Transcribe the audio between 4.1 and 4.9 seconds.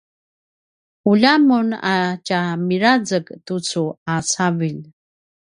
a cavilj